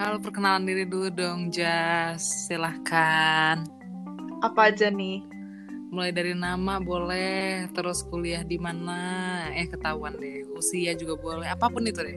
[0.00, 2.48] Halo, perkenalan diri dulu dong, Jas.
[2.48, 3.68] Silahkan.
[4.40, 5.20] Apa aja nih?
[5.92, 8.96] Mulai dari nama boleh, terus kuliah di mana,
[9.52, 10.48] eh ketahuan deh.
[10.56, 12.16] Usia juga boleh, apa pun itu deh.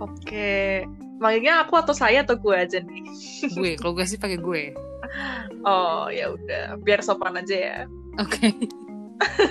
[0.00, 0.88] Oke,
[1.20, 3.04] manggilnya aku atau saya atau gue aja nih?
[3.60, 4.72] Gue, kalau gue sih pakai gue.
[5.68, 7.78] Oh ya udah, biar sopan aja ya.
[8.16, 8.56] Oke.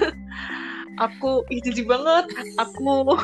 [1.05, 2.25] Aku ih jijik banget.
[2.57, 3.05] Aku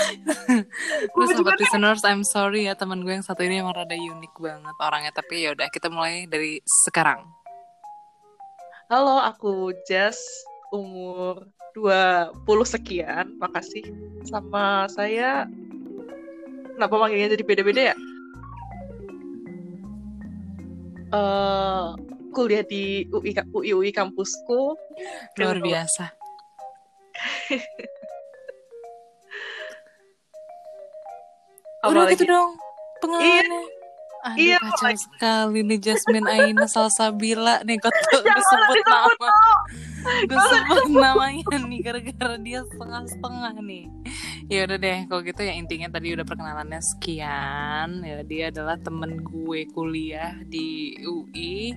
[1.14, 4.76] Terus sobat listeners, I'm sorry ya teman gue yang satu ini emang rada unik banget
[4.80, 5.12] orangnya.
[5.14, 7.24] Tapi ya udah kita mulai dari sekarang.
[8.90, 10.18] Halo, aku Jas,
[10.74, 11.46] umur
[11.78, 13.38] 20 sekian.
[13.38, 13.86] Makasih.
[14.26, 15.46] Sama saya
[16.80, 17.96] Kenapa manggilnya jadi beda-beda ya?
[21.12, 21.86] Eh,
[22.32, 24.80] kuliah di UI UI, UI kampusku.
[25.36, 26.08] Luar biasa.
[31.84, 32.50] Udah gitu dong
[33.00, 33.64] pengalamannya.
[34.20, 35.00] Aduh Iya, kacau apalagi?
[35.00, 39.30] sekali nih Jasmine Aina Salsabila nih kok tuh disebut nama.
[40.28, 43.84] Gue sebut namanya nih gara-gara dia setengah-setengah nih.
[44.52, 48.04] Ya udah deh kalau gitu ya intinya tadi udah perkenalannya sekian.
[48.04, 51.72] Ya dia adalah temen gue kuliah di UI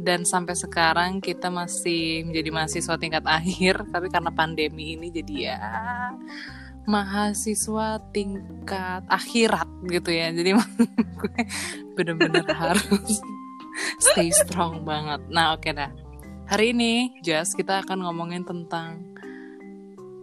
[0.00, 5.60] dan sampai sekarang kita masih menjadi mahasiswa tingkat akhir tapi karena pandemi ini jadi ya
[6.84, 10.30] mahasiswa tingkat akhirat gitu ya.
[10.32, 10.50] Jadi
[11.20, 11.40] gue
[11.96, 13.20] bener-bener harus
[14.04, 15.20] stay strong banget.
[15.28, 15.90] Nah oke dah.
[16.44, 19.00] Hari ini, Jas, kita akan ngomongin tentang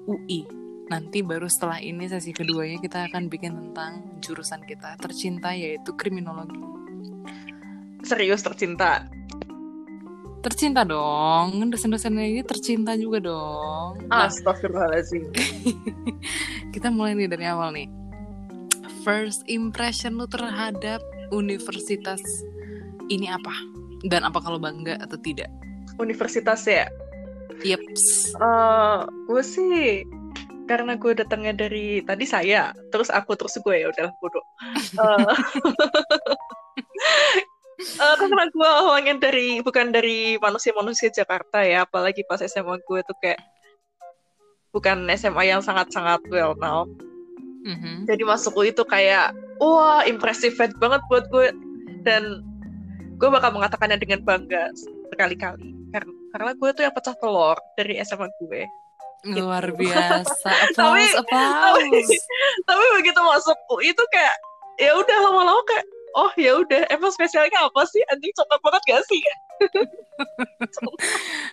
[0.05, 0.45] UI.
[0.91, 6.61] Nanti baru setelah ini sesi keduanya kita akan bikin tentang jurusan kita tercinta yaitu kriminologi.
[8.05, 9.09] Serius tercinta.
[10.41, 14.09] Tercinta dong, dosen-dosen ini tercinta juga dong.
[14.09, 15.29] Nah, Astagfirullahaladzim.
[16.73, 17.85] kita mulai nih dari awal nih.
[19.05, 20.97] First impression lu terhadap
[21.29, 22.21] universitas
[23.13, 23.53] ini apa?
[24.01, 25.49] Dan apa kalau bangga atau tidak?
[26.01, 26.89] Universitas ya.
[27.61, 28.33] Yeps.
[28.33, 28.97] Eh,
[29.29, 30.01] gue sih
[30.65, 34.45] karena gue datangnya dari tadi saya, terus aku terus gue ya udahlah bodoh.
[34.91, 35.35] Eh,
[37.81, 43.17] eh, karena gue awalnya dari bukan dari manusia-manusia Jakarta ya, apalagi pas SMA gue tuh
[43.19, 43.41] kayak
[44.71, 46.95] bukan SMA yang sangat-sangat well known.
[47.61, 48.09] Mhm.
[48.09, 51.53] Jadi masuk UI itu kayak wah impressive banget buat gue
[52.01, 52.41] dan
[53.21, 54.73] gue bakal mengatakannya dengan bangga
[55.13, 58.65] berkali-kali karena karena gue tuh yang pecah telur dari SMA gue.
[59.29, 60.49] Luar biasa.
[60.73, 62.09] Tapi- Applause, applause.
[62.67, 64.33] tapi begitu masuk UI itu kayak
[64.81, 65.85] ya udah lama-lama kayak
[66.15, 66.87] oh ya udah.
[66.91, 68.01] Emang spesialnya apa sih?
[68.11, 69.21] Anjing cocok banget gak sih?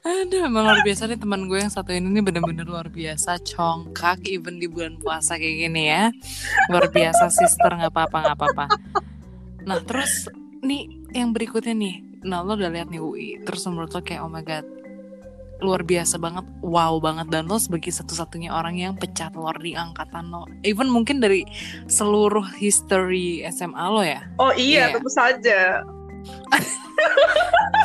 [0.05, 3.41] Aduh, emang luar biasa nih teman gue yang satu ini nih bener-bener luar biasa.
[3.45, 6.11] Congkak even di bulan puasa kayak gini ya.
[6.73, 8.65] Luar biasa sister nggak apa-apa nggak apa-apa.
[9.69, 10.29] Nah terus
[10.65, 14.31] nih yang berikutnya nih, nah lo udah lihat nih UI, terus menurut lo kayak oh
[14.33, 14.67] my god
[15.59, 20.29] luar biasa banget, wow banget dan lo sebagai satu-satunya orang yang pecah telur di angkatan
[20.29, 21.43] lo, even mungkin dari
[21.87, 24.23] seluruh history SMA lo ya.
[24.37, 24.95] oh iya Iya.
[24.95, 25.83] tentu saja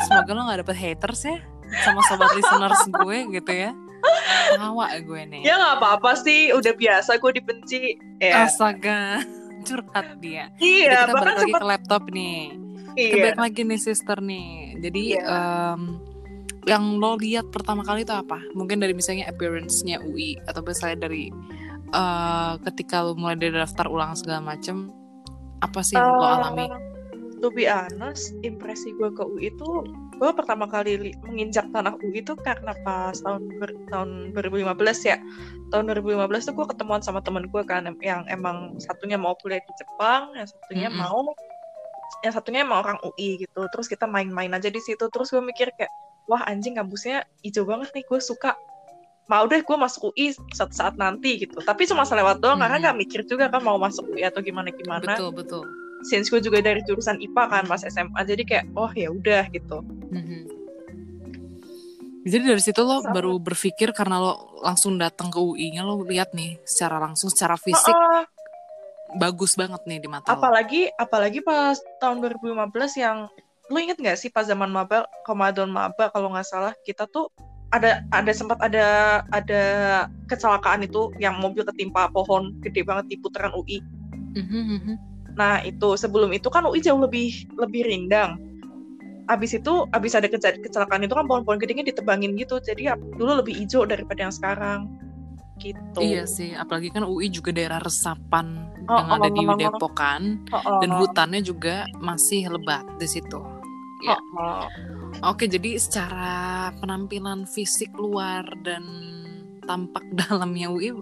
[0.04, 1.38] Semoga lo gak dapet haters ya
[1.82, 3.70] sama sobat listeners gue gitu ya.
[4.54, 5.42] Tawa gue nih.
[5.42, 7.82] ya nggak apa-apa sih udah biasa gue dibenci
[8.20, 9.24] ya Astaga,
[9.64, 10.52] curhat dia.
[10.54, 12.38] Jadi iya kita bahkan balik lagi sempat ke laptop nih.
[12.94, 14.48] Kita iya balik lagi nih sister nih.
[14.78, 15.24] Jadi Iya.
[15.24, 15.80] em,
[16.64, 18.40] yang lo lihat pertama kali itu apa?
[18.52, 21.28] Mungkin dari misalnya appearance-nya UI atau misalnya dari
[21.90, 24.88] eh, ketika lo mulai dari daftar ulang segala macem
[25.60, 26.66] apa sih yang lo Eh, alami?
[27.38, 29.68] to be honest, impresi gue ke UI itu
[30.14, 34.64] gue pertama kali li- menginjak tanah UI itu karena pas tahun ber- tahun 2015
[35.04, 35.20] ya.
[35.68, 39.72] Tahun 2015 tuh gue ketemuan sama temen gue kan yang emang satunya mau kuliah di
[39.76, 41.02] Jepang, yang satunya Mm-mm.
[41.02, 41.20] mau
[42.22, 43.60] yang satunya emang orang UI gitu.
[43.68, 45.04] Terus kita main-main aja di situ.
[45.04, 45.92] Terus gue mikir kayak
[46.24, 48.56] wah anjing kampusnya hijau banget nih, gue suka.
[49.24, 51.56] Mau deh gue masuk UI saat saat nanti gitu.
[51.58, 52.84] Tapi cuma selewat doang karena Mm-mm.
[52.84, 55.64] nggak mikir juga kan mau masuk UI atau gimana gimana Betul betul.
[56.02, 59.80] since gue juga dari jurusan IPA kan pas SMA jadi kayak oh ya udah gitu
[60.10, 60.40] Mhm.
[62.24, 63.12] Jadi dari situ lo Sama.
[63.12, 67.92] baru berpikir karena lo langsung datang ke UI-nya lo lihat nih secara langsung secara fisik
[67.92, 68.24] Heeh,
[69.14, 70.40] bagus banget nih di mata lo.
[70.40, 72.64] apalagi apalagi pas tahun 2015
[72.96, 73.28] yang
[73.72, 77.32] lu inget nggak sih pas zaman maba Ramadan maba kalau nggak salah kita tuh
[77.72, 79.62] ada ada sempat ada ada
[80.28, 83.80] kecelakaan itu yang mobil ketimpa pohon gede banget di putaran UI
[84.34, 84.94] Mhm, mhm.
[85.38, 88.36] nah itu sebelum itu kan UI jauh lebih lebih rindang
[89.30, 93.56] abis itu abis ada kecelakaan itu kan pohon-pohon gedenya ditebangin gitu jadi ya dulu lebih
[93.56, 94.90] hijau daripada yang sekarang
[95.62, 96.00] gitu.
[96.02, 99.56] Iya sih, apalagi kan UI juga daerah resapan Oh, yang ada di oh.
[99.56, 103.40] Depok kan, Oh, dan oh, hutannya juga masih lebat di situ.
[104.02, 104.18] Ya.
[104.18, 104.66] oh, oh.
[105.32, 108.84] Oke, jadi secara penampilan fisik luar dan
[109.64, 110.92] tampak dalamnya UI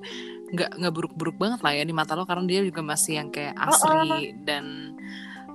[0.53, 3.57] nggak nggak buruk-buruk banget lah ya di mata lo karena dia juga masih yang kayak
[3.57, 4.93] asri dan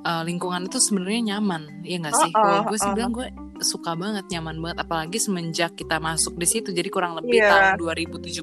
[0.01, 2.31] uh, lingkungan itu sebenarnya nyaman, ya nggak sih?
[2.33, 2.95] Oh, Kalau oh, gue sih oh.
[2.97, 3.27] bilang gue
[3.61, 6.69] suka banget, nyaman banget, apalagi semenjak kita masuk di situ.
[6.73, 7.77] Jadi kurang lebih Iya.
[7.77, 8.41] tahun 2017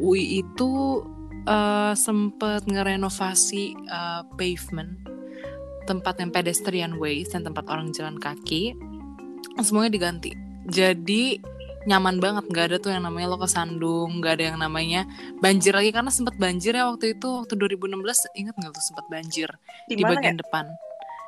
[0.00, 0.70] UI itu
[1.44, 5.19] uh, sempet ngerenovasi uh, pavement
[5.90, 8.78] tempat yang pedestrian ways dan tempat orang jalan kaki
[9.58, 10.30] semuanya diganti.
[10.70, 11.42] Jadi
[11.90, 12.44] nyaman banget.
[12.46, 15.02] Nggak ada tuh yang namanya lo kesandung nggak ada yang namanya
[15.42, 15.90] banjir lagi.
[15.90, 19.48] Karena sempat banjir ya waktu itu waktu 2016 ingat nggak tuh sempat banjir
[19.90, 20.40] Di, di, bagian ya?
[20.46, 20.64] depan?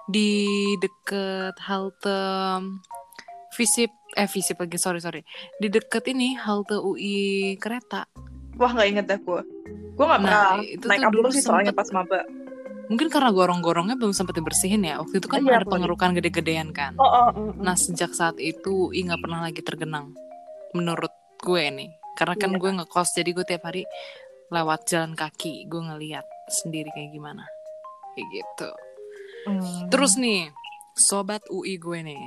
[0.06, 0.30] Di
[0.78, 2.22] deket halte
[3.52, 5.20] visip eh visip lagi sorry sorry.
[5.58, 8.06] Di deket ini halte UI kereta.
[8.60, 9.42] Wah nggak inget dah gue.
[9.92, 12.24] Gue nggak Nah, pernah itu naik dulu sih soalnya pas maba.
[12.90, 16.96] Mungkin karena gorong-gorongnya belum sempat dibersihin ya waktu itu kan Iya, ada pengerukan gede-gedean kan
[16.98, 17.50] Oh, oh, oh, oh.
[17.60, 20.14] Nah sejak saat itu UI nggak pernah lagi tergenang
[20.72, 21.12] menurut
[21.42, 22.58] gue nih karena kan Iya.
[22.58, 23.82] gue ngekos jadi gue tiap hari
[24.52, 27.44] lewat jalan kaki gue ngeliat sendiri kayak gimana
[28.12, 28.70] kayak gitu.
[29.48, 29.88] Hmm.
[29.88, 30.52] Terus nih
[30.94, 32.22] sobat UI gue nih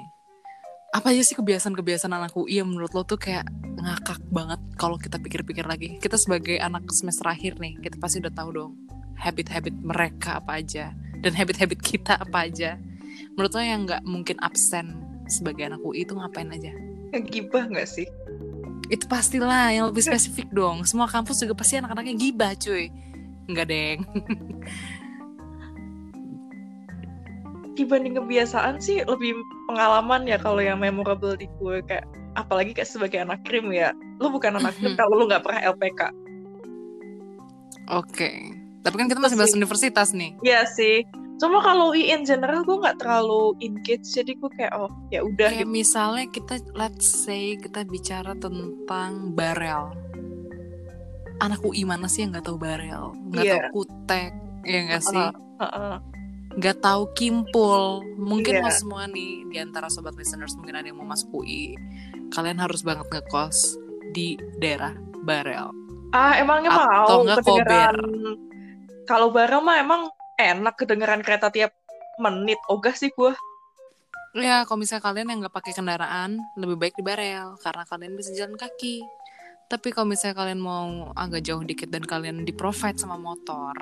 [0.96, 3.44] apa aja sih kebiasaan-kebiasaan anak UI yang menurut lo tuh kayak
[3.76, 8.32] ngakak banget kalau kita pikir-pikir lagi kita sebagai anak semester akhir nih kita pasti udah
[8.32, 8.72] tahu dong
[9.18, 12.78] habit-habit mereka apa aja dan habit-habit kita apa aja
[13.34, 14.96] menurut lo yang nggak mungkin absen
[15.26, 16.72] sebagai anak UI itu ngapain aja
[17.16, 18.04] Gibah nggak sih?
[18.86, 22.92] itu pastilah yang lebih spesifik dong semua kampus juga pasti anak-anaknya gibah cuy
[23.46, 24.00] Enggak deng
[27.76, 29.36] Dibanding kebiasaan sih lebih
[29.68, 32.08] pengalaman ya kalau yang memorable di gue kayak
[32.40, 33.92] apalagi kayak sebagai anak krim ya.
[34.24, 35.00] Lu bukan anak krim Mhm.
[35.00, 36.02] kalau lu nggak pernah LPK.
[37.86, 38.32] oke
[38.86, 40.38] tapi kan kita masih bahas universitas nih.
[40.40, 41.02] Iya sih.
[41.36, 45.52] Cuma kalau UI in general gue nggak terlalu engage jadi gue kayak oh ya udah
[45.52, 45.74] kayak gitu.
[45.74, 49.92] misalnya kita let's say kita bicara tentang barel.
[51.44, 53.12] Anak UI mana sih yang nggak tahu barel?
[53.28, 53.54] Nggak Iya.
[53.68, 54.32] tahu kutek
[54.64, 55.26] ya nggak sih?
[55.60, 55.96] Heeh.
[56.56, 58.00] nggak tahu kimpul.
[58.16, 61.76] Mungkin lo semua nih di antara sobat listeners mungkin ada yang mau masuk UI
[62.32, 63.76] kalian harus banget ngekos
[64.16, 65.68] di daerah barel.
[66.16, 67.28] Ah emangnya Atau mau?
[67.28, 67.98] nggak kedengeran
[69.06, 70.02] kalau bareng mah emang
[70.36, 71.72] enak kedengeran kereta tiap
[72.20, 72.60] menit.
[72.68, 73.32] Ogah sih gue.
[74.36, 78.36] Ya, kalau misalnya kalian yang nggak pakai kendaraan, lebih baik di barel karena kalian bisa
[78.36, 79.00] jalan kaki.
[79.66, 83.74] Tapi kalau misalnya kalian mau agak jauh dikit dan kalian di provide sama motor,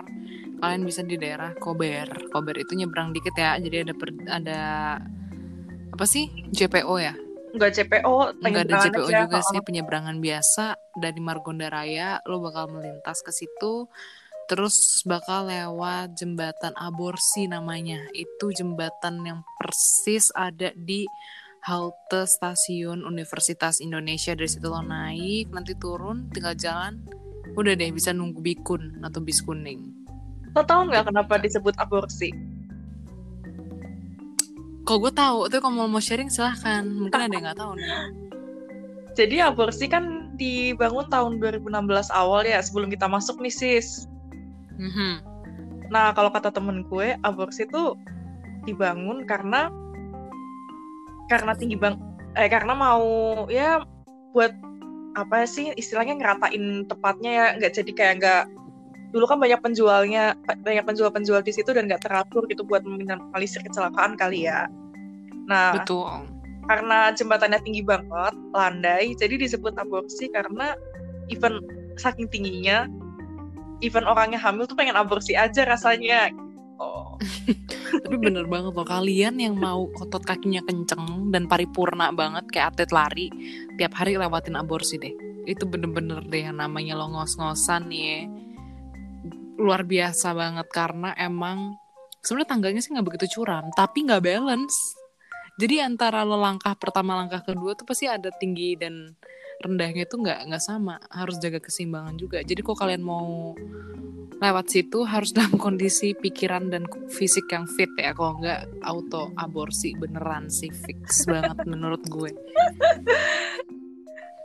[0.62, 2.30] kalian bisa di daerah Kober.
[2.30, 4.62] Kober itu nyebrang dikit ya, jadi ada per- ada
[5.90, 7.18] apa sih JPO ya?
[7.54, 9.18] Nggak CPO, Nggak ada JPO aja.
[9.26, 13.86] juga sih, penyeberangan biasa dari Margonda Raya, lo bakal melintas ke situ.
[14.52, 18.00] Terus bakal lewat jembatan aborsi namanya.
[18.12, 21.08] Itu jembatan yang persis ada di
[21.64, 24.36] halte stasiun Universitas Indonesia.
[24.36, 27.00] Dari situ lo naik, nanti turun, tinggal jalan.
[27.56, 30.04] Udah deh bisa nunggu bikun atau bis kuning.
[30.54, 32.30] Lo tau nggak kenapa disebut aborsi?
[34.84, 36.84] Kalau gue tahu, tuh kalau mau sharing silahkan.
[36.84, 37.92] Mungkin ada yang nggak tahu nih.
[39.14, 41.72] Jadi aborsi kan dibangun tahun 2016
[42.12, 44.10] awal ya sebelum kita masuk nih sis.
[44.80, 45.14] Mhm.
[45.94, 47.98] Nah kalau kata temen gue aborsi itu
[48.64, 49.68] dibangun karena
[51.28, 52.00] karena tinggi bang
[52.34, 53.04] eh karena mau
[53.52, 53.84] ya
[54.34, 54.56] buat
[55.14, 58.44] apa sih istilahnya ngeratain tempatnya ya nggak jadi kayak nggak
[59.14, 60.34] dulu kan banyak penjualnya
[60.66, 64.66] banyak penjual-penjual di situ dan nggak teratur gitu buat meminimalisir kecelakaan kali ya.
[65.46, 66.26] Nah Betul.
[66.66, 70.74] karena jembatannya tinggi banget, landai, jadi disebut aborsi karena
[71.30, 71.62] even
[72.02, 72.90] saking tingginya,
[73.84, 76.32] even orangnya hamil tuh pengen aborsi aja rasanya.
[76.80, 77.20] Oh,
[78.04, 82.92] Tapi bener banget loh kalian yang mau otot kakinya kenceng dan paripurna banget kayak atlet
[82.96, 83.28] lari
[83.78, 85.14] tiap hari lewatin aborsi deh.
[85.46, 88.26] Itu bener-bener deh yang namanya lo ngos-ngosan ya.
[89.60, 91.78] Luar biasa banget karena emang
[92.24, 94.98] sebenarnya tangganya sih nggak begitu curam tapi nggak balance.
[95.62, 99.14] Jadi antara lo langkah pertama langkah kedua tuh pasti ada tinggi dan
[99.64, 101.00] rendahnya tuh nggak nggak sama.
[101.08, 102.44] Harus jaga keseimbangan juga.
[102.44, 103.56] Jadi kok kalian mau
[104.44, 108.12] lewat situ harus dalam kondisi pikiran dan fisik yang fit ya.
[108.12, 110.70] Kalau nggak auto aborsi beneran sih.
[110.70, 112.32] Fix banget menurut gue.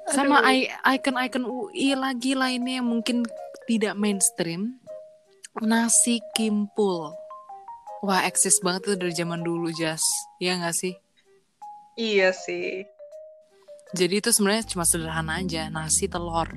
[0.08, 0.40] Sama
[0.88, 3.28] icon-icon UI lagi lainnya yang mungkin
[3.68, 4.80] tidak mainstream.
[5.58, 7.12] Nasi kimpul.
[7.98, 10.00] Wah eksis banget tuh dari zaman dulu Jas.
[10.38, 10.94] Ya nggak sih?
[11.98, 12.86] Iya sih.
[13.94, 16.48] Jadi itu sebenarnya cuma sederhana aja nasi telur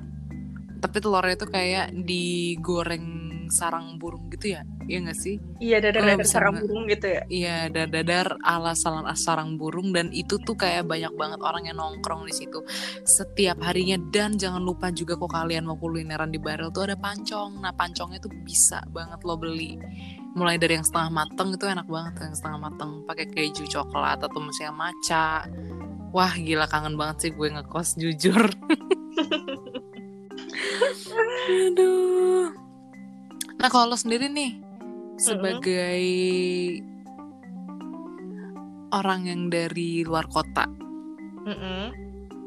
[0.82, 3.06] tapi telurnya itu kayak digoreng
[3.52, 7.06] sarang burung gitu ya iya gak sih Iya, Kalau dadar-dadar bisa sarang nge- burung gitu
[7.06, 7.22] ya.
[7.30, 12.26] Iya, dadar ala sarang, sarang burung dan itu tuh kayak banyak banget orang yang nongkrong
[12.26, 12.58] di situ
[13.06, 17.62] setiap harinya dan jangan lupa juga kok kalian mau kulineran di barel tuh ada pancong.
[17.62, 19.78] Nah, pancongnya tuh bisa banget lo beli.
[20.34, 24.40] Mulai dari yang setengah mateng itu enak banget yang setengah mateng pakai keju coklat atau
[24.42, 25.46] misalnya maca.
[26.12, 28.52] Wah, gila kangen banget sih gue ngekos jujur.
[31.48, 32.52] Aduh.
[33.56, 34.60] Nah, kalau lo sendiri nih
[35.16, 36.04] sebagai
[38.92, 40.68] orang yang dari luar kota,
[41.48, 41.96] Mm-mm.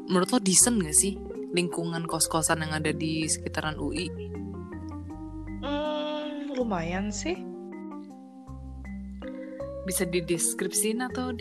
[0.06, 1.18] menurut lo decent gak sih
[1.50, 4.06] lingkungan kos-kosan yang ada di sekitaran UI?
[5.64, 7.34] Hmm, lumayan sih.
[9.88, 11.34] Bisa dideskripsiin atau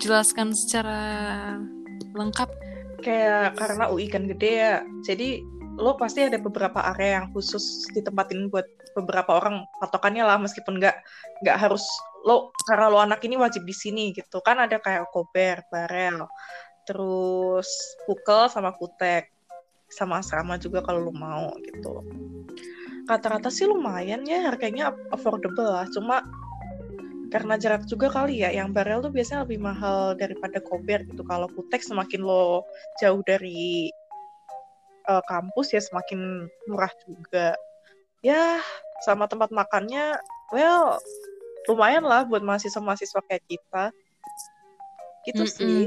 [0.00, 1.00] dijelaskan secara
[2.16, 2.48] lengkap?
[3.04, 4.74] Kayak karena UI kan gede ya.
[5.04, 5.44] Jadi
[5.76, 8.64] lo pasti ada beberapa area yang khusus ditempatin buat
[8.96, 10.96] beberapa orang patokannya lah meskipun nggak
[11.44, 11.84] nggak harus
[12.24, 16.28] lo karena lo anak ini wajib di sini gitu kan ada kayak kober, barel,
[16.88, 17.68] terus
[18.04, 19.28] pukel sama kutek
[19.90, 22.00] sama asrama juga kalau lo mau gitu.
[23.04, 25.86] Rata-rata sih lumayan ya harganya affordable lah.
[25.90, 26.22] Cuma
[27.30, 31.22] karena jarak juga kali ya, yang barel tuh biasanya lebih mahal daripada kober gitu.
[31.22, 32.66] Kalau kutek semakin lo
[32.98, 33.88] jauh dari
[35.06, 37.54] eh, kampus ya semakin murah juga.
[38.20, 38.60] Ya,
[39.06, 40.18] sama tempat makannya,
[40.52, 41.00] well,
[41.70, 43.84] lumayan lah buat mahasiswa-mahasiswa kayak kita.
[45.24, 45.56] Gitu Mm-mm.
[45.56, 45.80] sih.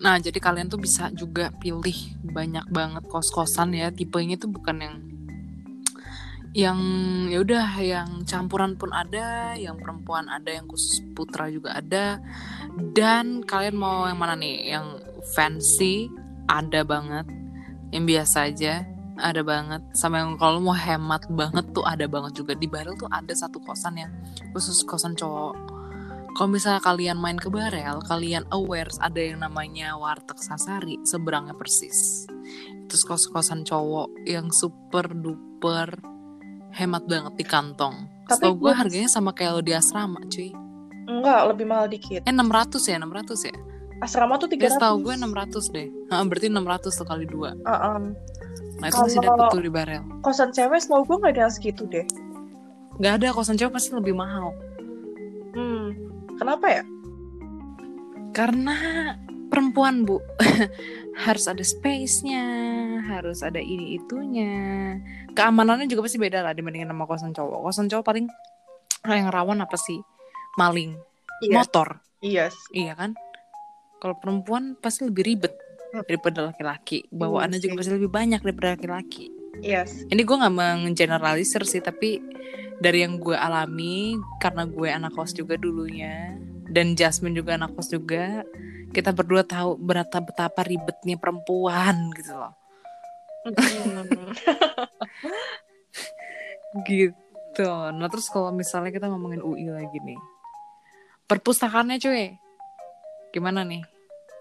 [0.00, 3.92] Nah, jadi kalian tuh bisa juga pilih banyak banget kos-kosan ya.
[3.92, 4.96] Tipenya tuh bukan yang
[6.50, 6.78] yang
[7.30, 12.18] ya udah yang campuran pun ada, yang perempuan ada, yang khusus putra juga ada.
[12.74, 14.74] Dan kalian mau yang mana nih?
[14.74, 14.86] Yang
[15.34, 16.10] fancy
[16.50, 17.26] ada banget,
[17.94, 18.82] yang biasa aja
[19.20, 22.56] ada banget, sama yang kalau mau hemat banget tuh ada banget juga.
[22.56, 24.12] Di Barel tuh ada satu kosan yang
[24.56, 25.80] khusus kosan cowok
[26.30, 32.26] kalau misalnya kalian main ke Barel, kalian aware ada yang namanya Warteg Sasari, seberangnya persis.
[32.86, 36.09] Terus kos-kosan cowok yang super duper
[36.74, 38.06] hemat banget di kantong.
[38.26, 40.54] Tapi Setahu gue harganya sama kayak lo di asrama, cuy.
[41.10, 42.22] Enggak, lebih mahal dikit.
[42.22, 43.54] Eh 600 ya, 600 ya.
[44.00, 44.80] Asrama tuh Ya 300.
[44.80, 45.88] setahu gue 600 deh.
[46.08, 47.52] Nah, berarti 600 tuh kali dua.
[47.66, 47.98] Uh-uh.
[48.80, 50.02] Nah itu masih dapet tuh di Barel.
[50.24, 52.06] Kosan cewek setahu gue nggak ada yang segitu deh.
[53.00, 54.52] Gak ada kosan cowok pasti lebih mahal.
[55.56, 55.96] Hmm.
[56.36, 56.84] Kenapa ya?
[58.36, 58.76] Karena
[59.48, 60.20] perempuan bu
[61.16, 62.44] harus ada space-nya,
[63.06, 64.96] harus ada ini itunya.
[65.34, 67.58] Keamanannya juga pasti beda lah dibandingin sama kosan cowok.
[67.66, 68.26] Kosan cowok paling
[69.10, 69.98] yang rawan apa sih?
[70.58, 70.98] Maling,
[71.40, 71.54] Iya.
[71.62, 72.50] motor, Iya.
[72.74, 73.14] iya kan?
[74.00, 75.54] Kalau perempuan pasti lebih ribet
[75.90, 76.06] Hmm.
[76.06, 77.02] daripada laki-laki.
[77.10, 79.26] Bawaannya Iya juga pasti lebih banyak daripada laki-laki.
[79.60, 80.06] Yes.
[80.06, 82.22] Ini gue nggak menggeneralisir sih, tapi
[82.78, 86.38] dari yang gue alami karena gue anak kos juga dulunya
[86.70, 88.46] dan Jasmine juga anak kos juga,
[88.90, 92.54] kita berdua tahu berapa betapa ribetnya perempuan gitu loh.
[96.84, 97.66] Gitu.
[97.66, 100.18] Nah terus kalau misalnya kita ngomongin UI lagi nih,
[101.26, 102.36] perpustakaannya cuy,
[103.34, 103.82] gimana nih?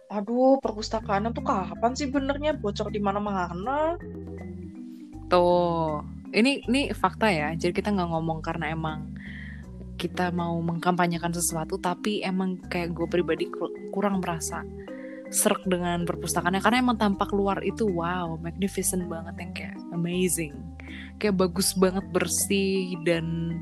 [0.09, 3.93] Aduh, perpustakaan tuh kapan sih benernya bocor di mana-mana?
[5.29, 6.01] Tuh,
[6.33, 7.53] ini ini fakta ya.
[7.53, 9.13] Jadi kita nggak ngomong karena emang
[9.99, 14.63] kita mau mengkampanyekan sesuatu, tapi emang kayak gue pribadi kur- kurang merasa
[15.27, 16.63] serk dengan perpustakaannya.
[16.63, 20.55] Karena emang tampak luar itu wow, magnificent banget yang kayak amazing,
[21.19, 23.59] kayak bagus banget bersih dan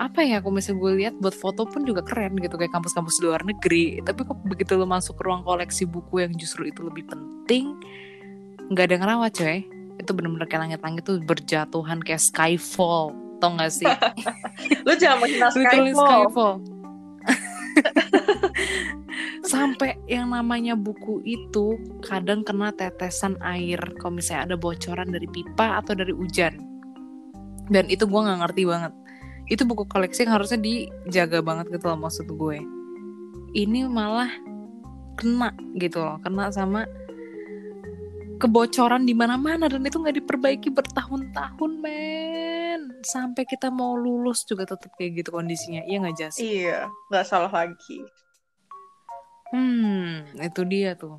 [0.00, 3.46] apa ya aku misalnya gue lihat buat foto pun juga keren gitu kayak kampus-kampus luar
[3.46, 4.02] negeri.
[4.02, 7.78] Tapi kok begitu lo masuk ke ruang koleksi buku yang justru itu lebih penting
[8.74, 9.58] nggak ada ngerawat coy.
[10.00, 13.88] Itu bener-bener kayak langit-langit tuh berjatuhan kayak skyfall tau gak sih?
[14.86, 15.96] Lu jangan menghina Skyfall.
[15.96, 16.54] skyfall.
[19.52, 23.80] Sampai yang namanya buku itu kadang kena tetesan air.
[23.98, 26.60] Kalau misalnya ada bocoran dari pipa atau dari hujan.
[27.70, 28.92] Dan itu gue nggak ngerti banget.
[29.50, 32.58] Itu buku koleksi yang harusnya dijaga banget gitu loh maksud gue.
[33.56, 34.30] Ini malah
[35.18, 36.22] kena gitu loh.
[36.22, 36.86] Kena sama
[38.40, 42.80] kebocoran di mana-mana dan itu nggak diperbaiki bertahun-tahun men.
[43.04, 45.84] Sampai kita mau lulus juga tetap kayak gitu kondisinya.
[45.84, 46.36] Iya nggak jas?
[46.40, 48.00] Iya, nggak salah lagi.
[49.50, 51.18] hmm itu dia tuh.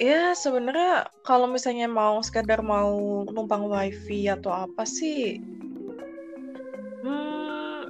[0.00, 5.36] Ya sebenarnya kalau misalnya mau sekedar mau numpang wifi atau apa sih,
[7.04, 7.39] hmm,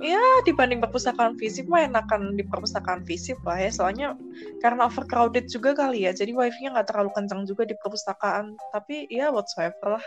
[0.00, 3.68] ya dibanding perpustakaan fisik mah enakan di perpustakaan fisik lah ya.
[3.68, 4.16] Soalnya
[4.58, 6.12] karena overcrowded juga kali ya.
[6.12, 8.56] Jadi wifi-nya nggak terlalu kencang juga di perpustakaan.
[8.70, 10.04] Tapi ya whatsoever lah.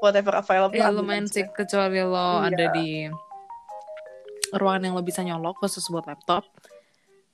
[0.00, 1.32] Whatever available ya lumayan aja.
[1.32, 2.48] sih kecuali lo Iya.
[2.48, 2.88] ada di
[4.50, 6.42] ruangan yang lo bisa nyolok khusus buat laptop.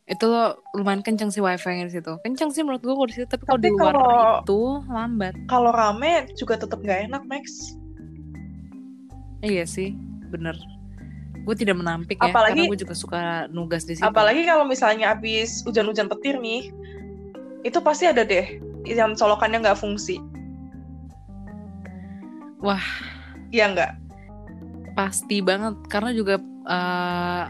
[0.04, 2.12] Itu lo lumayan kenceng sih wifi-nya di situ.
[2.20, 5.34] Kenceng sih menurut gue kalau di situ tapi kalau di luar kalau- itu lambat.
[5.46, 7.74] kalau rame juga tetap nggak enak Max.
[9.40, 9.94] Iya sih
[10.26, 10.58] bener
[11.46, 14.02] gue tidak menampik ya Apalagi- karena gue juga suka nugas di situ.
[14.02, 16.74] Apalagi kalau misalnya habis hujan-hujan petir nih
[17.62, 20.18] itu pasti ada deh yang colokannya nggak fungsi.
[22.58, 22.82] Wah.
[23.54, 23.92] Iya nggak?
[24.98, 27.44] Pasti banget karena juga eh,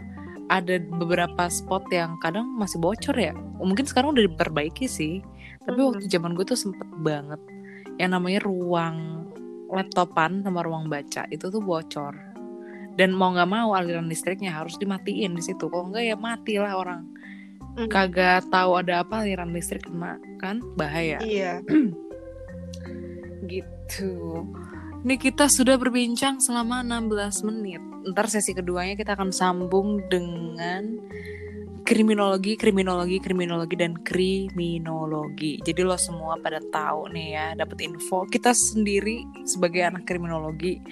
[0.47, 3.33] ada beberapa spot yang kadang masih bocor ya.
[3.57, 5.25] Mungkin sekarang udah diperbaiki sih
[5.65, 5.87] tapi Mhm.
[5.89, 7.41] waktu zaman gue tuh sempet banget.
[7.97, 8.97] Yang namanya ruang
[9.67, 12.13] laptopan sama ruang baca itu tuh bocor
[12.97, 17.05] dan mau nggak mau aliran listriknya harus dimatiin di situ kalau enggak ya matilah orang
[17.77, 17.93] Mhm.
[17.93, 21.61] kagak tahu ada apa aliran listrik kena kan bahaya iya
[23.47, 24.43] gitu.
[25.07, 27.79] Ini kita sudah berbincang selama 16 menit.
[28.11, 30.99] Ntar sesi keduanya kita akan sambung dengan
[31.87, 35.63] kriminologi, kriminologi, kriminologi dan kriminologi.
[35.63, 38.27] Jadi lo semua pada tahu nih ya, dapat info.
[38.27, 40.83] Kita sendiri sebagai anak kriminologi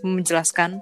[0.00, 0.80] menjelaskan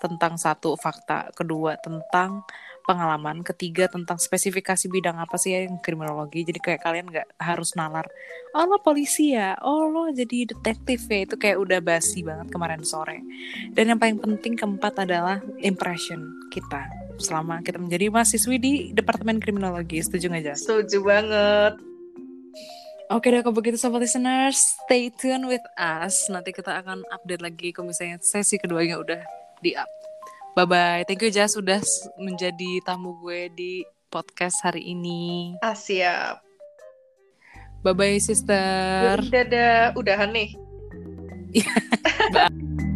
[0.00, 2.42] tentang satu fakta, kedua tentang
[2.88, 6.42] pengalaman, ketiga tentang spesifikasi bidang apa sih yang kriminologi.
[6.42, 8.08] Jadi kayak kalian nggak harus nalar
[8.56, 9.54] oh lo polisi ya?
[9.62, 11.28] Oh lo jadi detektif ya?
[11.28, 13.22] Itu kayak udah basi banget kemarin sore.
[13.70, 16.90] Dan yang paling penting keempat adalah impression kita
[17.20, 20.00] selama kita menjadi mahasiswi di departemen kriminologi.
[20.02, 20.58] Setuju nggak Jas?
[20.66, 21.74] setuju banget.
[23.10, 26.30] Oke deh kalau begitu sobat listeners stay tune with us.
[26.30, 29.88] Nanti kita akan update lagi kalau misalnya sesi keduanya udah di up.
[30.58, 31.78] Bye bye thank you Jas sudah
[32.18, 33.72] menjadi tamu gue di
[34.10, 35.54] podcast hari ini.
[35.62, 36.42] Ah siap.
[37.80, 39.96] Bye bye sister dadah.
[39.96, 40.50] Udahan nih.
[42.30, 42.89] Kemarin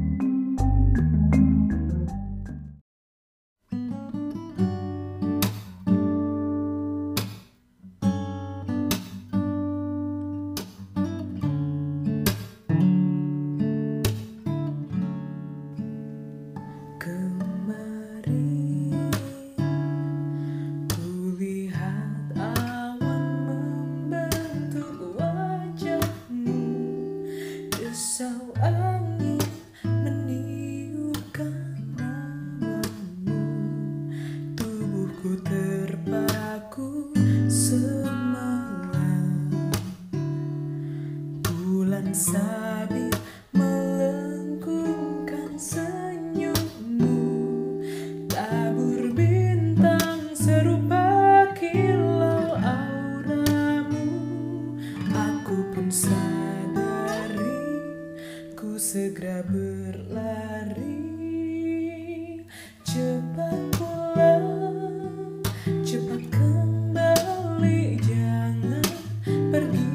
[69.55, 69.94] perdido.